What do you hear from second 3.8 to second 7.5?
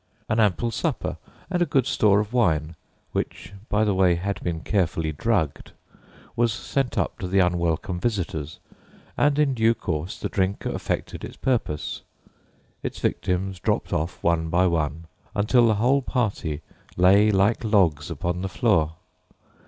the way, had been carefully drugged) was sent up to the